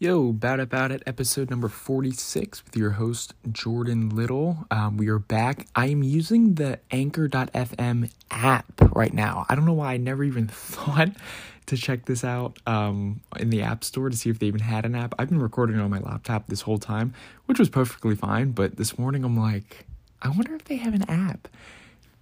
Yo, 0.00 0.32
Bout 0.32 0.58
It 0.58 0.68
Bout 0.68 0.90
It, 0.90 1.04
episode 1.06 1.50
number 1.50 1.68
46 1.68 2.64
with 2.64 2.76
your 2.76 2.90
host, 2.90 3.32
Jordon 3.48 4.12
Little. 4.12 4.66
Um, 4.68 4.96
we 4.96 5.06
are 5.08 5.20
back. 5.20 5.68
I 5.76 5.86
am 5.86 6.02
using 6.02 6.54
the 6.54 6.80
Anchor.fm 6.90 8.10
app 8.28 8.66
right 8.92 9.14
now. 9.14 9.46
I 9.48 9.54
don't 9.54 9.64
know 9.64 9.72
why 9.72 9.94
I 9.94 9.96
never 9.98 10.24
even 10.24 10.48
thought 10.52 11.10
to 11.66 11.76
check 11.76 12.06
this 12.06 12.24
out 12.24 12.58
um, 12.66 13.20
in 13.38 13.50
the 13.50 13.62
App 13.62 13.84
Store 13.84 14.10
to 14.10 14.16
see 14.16 14.30
if 14.30 14.40
they 14.40 14.46
even 14.46 14.62
had 14.62 14.84
an 14.84 14.96
app. 14.96 15.14
I've 15.16 15.28
been 15.28 15.40
recording 15.40 15.78
on 15.78 15.90
my 15.90 16.00
laptop 16.00 16.48
this 16.48 16.62
whole 16.62 16.78
time, 16.78 17.14
which 17.46 17.60
was 17.60 17.68
perfectly 17.68 18.16
fine, 18.16 18.50
but 18.50 18.76
this 18.76 18.98
morning 18.98 19.22
I'm 19.22 19.36
like, 19.38 19.86
I 20.20 20.28
wonder 20.28 20.56
if 20.56 20.64
they 20.64 20.76
have 20.76 20.94
an 20.94 21.08
app. 21.08 21.46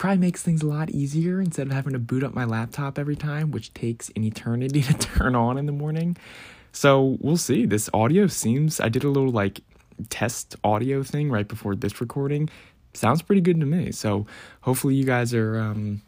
Probably 0.03 0.19
makes 0.19 0.43
things 0.43 0.63
a 0.63 0.67
lot 0.67 0.91
easier 0.91 1.41
instead 1.41 1.69
of 1.69 1.73
having 1.73 1.93
to 1.93 1.99
boot 2.01 2.25
up 2.25 2.35
my 2.35 2.45
laptop 2.45 2.99
every 2.99 3.15
time, 3.15 3.53
which 3.53 3.73
takes 3.73 4.11
an 4.17 4.25
eternity 4.25 4.83
to 4.83 4.95
turn 4.95 5.37
on 5.37 5.57
in 5.57 5.67
the 5.67 5.73
morning. 5.73 6.17
So 6.73 7.19
we'll 7.21 7.37
see. 7.37 7.67
This 7.67 7.89
audio 7.95 8.27
seems, 8.27 8.81
I 8.81 8.89
did 8.89 9.05
a 9.05 9.09
little 9.09 9.31
like 9.31 9.61
test 10.11 10.57
audio 10.65 11.05
thing 11.05 11.31
right 11.31 11.47
before 11.47 11.77
this 11.77 12.01
recording. 12.01 12.51
Sounds 12.95 13.23
pretty 13.23 13.43
good 13.43 13.61
to 13.61 13.65
me. 13.65 13.93
So 13.93 14.27
hopefully 14.63 14.97
you 14.97 15.05
guys 15.05 15.33
are, 15.35 15.61
um, 15.61 16.03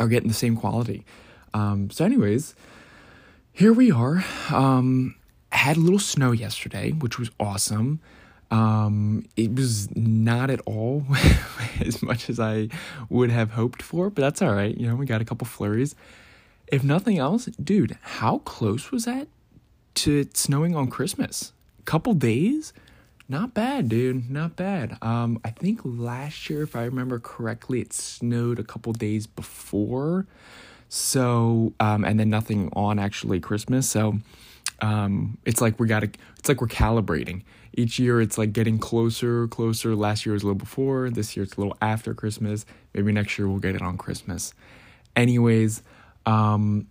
are 0.00 0.08
getting 0.08 0.26
the 0.26 0.34
same 0.34 0.56
quality. 0.56 1.04
Um, 1.54 1.90
so, 1.90 2.04
anyways, 2.04 2.56
here 3.52 3.72
we 3.72 3.92
are. 3.92 4.24
Um, 4.52 5.14
had 5.52 5.76
a 5.76 5.80
little 5.80 6.00
snow 6.00 6.32
yesterday, 6.32 6.90
which 6.90 7.20
was 7.20 7.30
awesome. 7.38 8.00
Um, 8.50 9.26
it 9.36 9.54
was 9.54 9.94
not 9.96 10.50
at 10.50 10.60
all 10.66 11.04
as 11.80 12.02
much 12.02 12.30
as 12.30 12.38
I 12.38 12.68
would 13.08 13.30
have 13.30 13.52
hoped 13.52 13.82
for, 13.82 14.08
but 14.10 14.22
that's 14.22 14.40
all 14.40 14.54
right. 14.54 14.76
You 14.76 14.86
know, 14.88 14.94
we 14.94 15.06
got 15.06 15.20
a 15.20 15.24
couple 15.24 15.46
flurries. 15.46 15.94
If 16.68 16.82
nothing 16.84 17.18
else, 17.18 17.46
dude, 17.46 17.98
how 18.02 18.38
close 18.38 18.90
was 18.90 19.04
that 19.04 19.28
to 19.96 20.28
snowing 20.34 20.76
on 20.76 20.88
Christmas. 20.88 21.52
Couple 21.84 22.14
days, 22.14 22.72
not 23.28 23.54
bad, 23.54 23.88
dude. 23.88 24.30
Not 24.30 24.56
bad. 24.56 24.98
Um, 25.02 25.40
I 25.44 25.50
think 25.50 25.80
last 25.84 26.48
year, 26.48 26.62
if 26.62 26.76
I 26.76 26.84
remember 26.84 27.18
correctly, 27.18 27.80
it 27.80 27.92
snowed 27.92 28.58
a 28.58 28.64
couple 28.64 28.92
days 28.92 29.26
before. 29.26 30.26
So, 30.88 31.72
um, 31.80 32.04
and 32.04 32.20
then 32.20 32.30
nothing 32.30 32.70
on 32.74 32.98
actually 32.98 33.40
Christmas. 33.40 33.88
So, 33.88 34.18
um, 34.80 35.38
it's 35.44 35.60
like 35.60 35.80
we 35.80 35.86
gotta. 35.86 36.10
It's 36.38 36.48
like 36.48 36.60
we're 36.60 36.68
calibrating. 36.68 37.42
Each 37.72 37.98
year, 37.98 38.20
it's 38.20 38.38
like 38.38 38.52
getting 38.52 38.78
closer, 38.78 39.48
closer. 39.48 39.94
Last 39.94 40.24
year 40.24 40.32
was 40.32 40.42
a 40.42 40.46
little 40.46 40.58
before. 40.58 41.10
This 41.10 41.36
year, 41.36 41.44
it's 41.44 41.54
a 41.56 41.60
little 41.60 41.76
after 41.80 42.14
Christmas. 42.14 42.64
Maybe 42.94 43.12
next 43.12 43.38
year 43.38 43.48
we'll 43.48 43.58
get 43.58 43.74
it 43.74 43.82
on 43.82 43.98
Christmas. 43.98 44.54
Anyways, 45.14 45.82
um, 46.24 46.86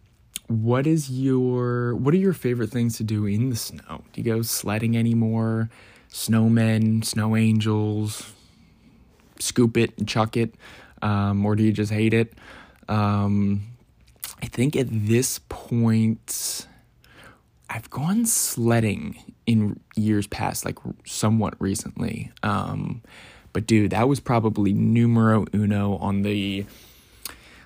what 0.47 0.85
is 0.85 1.09
your 1.09 1.95
what 1.95 2.13
are 2.13 2.17
your 2.17 2.33
favorite 2.33 2.69
things 2.69 2.97
to 2.97 3.03
do 3.03 3.25
in 3.25 3.49
the 3.49 3.55
snow? 3.55 4.03
Do 4.13 4.21
you 4.21 4.23
go 4.23 4.41
sledding 4.41 4.95
anymore? 4.97 5.69
Snowmen, 6.11 7.03
snow 7.03 7.35
angels, 7.35 8.33
scoop 9.39 9.75
it 9.75 9.97
and 9.97 10.07
chuck 10.07 10.37
it, 10.37 10.55
um, 11.01 11.45
or 11.45 11.55
do 11.55 11.63
you 11.63 11.73
just 11.73 11.91
hate 11.91 12.13
it? 12.13 12.33
Um, 12.87 13.63
I 14.41 14.45
think 14.45 14.75
at 14.75 14.87
this 14.89 15.39
point, 15.49 16.67
I've 17.75 17.89
gone 17.89 18.25
sledding 18.25 19.17
in 19.45 19.81
years 19.97 20.27
past, 20.27 20.63
like 20.63 20.77
somewhat 21.05 21.55
recently. 21.59 22.31
Um, 22.41 23.01
but 23.51 23.67
dude, 23.67 23.91
that 23.91 24.07
was 24.07 24.21
probably 24.21 24.71
numero 24.71 25.45
uno 25.53 25.97
on 25.97 26.21
the 26.21 26.65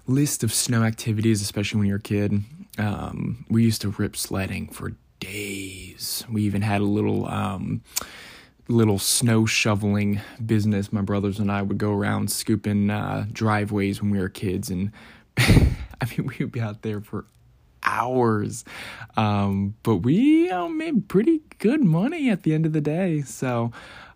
list 0.07 0.43
of 0.43 0.51
snow 0.51 0.81
activities, 0.83 1.43
especially 1.43 1.77
when 1.77 1.87
you're 1.87 1.97
a 1.97 2.01
kid. 2.01 2.43
Um, 2.79 3.45
we 3.51 3.61
used 3.61 3.81
to 3.81 3.89
rip 3.89 4.17
sledding 4.17 4.69
for 4.69 4.93
days. 5.19 6.23
We 6.27 6.41
even 6.41 6.63
had 6.63 6.81
a 6.81 6.85
little 6.85 7.27
um, 7.27 7.83
little 8.67 8.97
snow 8.97 9.45
shoveling 9.45 10.21
business. 10.43 10.91
My 10.91 11.01
brothers 11.01 11.37
and 11.37 11.51
I 11.51 11.61
would 11.61 11.77
go 11.77 11.93
around 11.93 12.31
scooping 12.31 12.89
uh, 12.89 13.27
driveways 13.31 14.01
when 14.01 14.09
we 14.09 14.17
were 14.17 14.29
kids, 14.29 14.71
and 14.71 14.91
I 15.37 16.05
mean 16.09 16.25
we 16.25 16.35
would 16.39 16.51
be 16.51 16.61
out 16.61 16.81
there 16.81 16.99
for 16.99 17.25
hours. 17.89 18.63
Um, 19.17 19.75
but 19.83 19.97
we 19.97 20.49
uh, 20.49 20.67
made 20.67 21.07
pretty 21.07 21.41
good 21.57 21.83
money 21.83 22.29
at 22.29 22.43
the 22.43 22.53
end 22.53 22.65
of 22.65 22.73
the 22.73 22.81
day. 22.81 23.21
So 23.21 23.71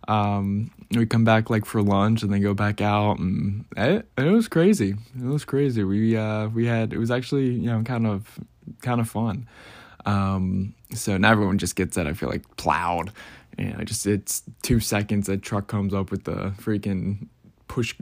um, 0.08 0.70
we 0.90 1.06
come 1.06 1.24
back 1.24 1.50
like 1.50 1.64
for 1.64 1.82
lunch 1.82 2.22
and 2.22 2.32
then 2.32 2.40
go 2.42 2.54
back 2.54 2.80
out 2.80 3.18
and 3.18 3.64
it, 3.76 4.06
it 4.16 4.30
was 4.30 4.48
crazy. 4.48 4.94
It 5.18 5.24
was 5.24 5.44
crazy. 5.44 5.84
We 5.84 6.16
uh, 6.16 6.48
we 6.48 6.66
had 6.66 6.92
it 6.92 6.98
was 6.98 7.10
actually 7.10 7.50
you 7.50 7.70
know 7.70 7.82
kind 7.82 8.06
of 8.06 8.38
kind 8.82 9.00
of 9.00 9.08
fun. 9.08 9.46
Um, 10.06 10.74
so 10.94 11.16
now 11.16 11.32
everyone 11.32 11.58
just 11.58 11.76
gets 11.76 11.96
that. 11.96 12.06
I 12.06 12.12
feel 12.12 12.28
like 12.28 12.56
plowed. 12.56 13.10
You 13.58 13.66
know, 13.66 13.84
just 13.84 14.06
it's 14.06 14.42
two 14.62 14.80
seconds. 14.80 15.28
A 15.28 15.36
truck 15.36 15.66
comes 15.66 15.94
up 15.94 16.10
with 16.10 16.24
the 16.24 16.52
freaking 16.60 17.28
push 17.68 17.94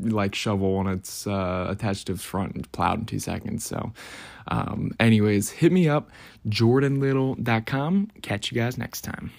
like 0.00 0.34
shovel 0.34 0.76
on 0.76 0.86
its 0.86 1.26
uh, 1.26 1.66
attached 1.68 2.06
to 2.06 2.12
its 2.12 2.22
front 2.22 2.54
and 2.54 2.70
plowed 2.72 3.00
in 3.00 3.06
two 3.06 3.18
seconds. 3.18 3.64
So, 3.64 3.92
um, 4.48 4.92
anyways, 5.00 5.50
hit 5.50 5.72
me 5.72 5.88
up, 5.88 6.10
jordonlittle.com. 6.48 8.10
Catch 8.22 8.52
you 8.52 8.60
guys 8.60 8.78
next 8.78 9.02
time. 9.02 9.32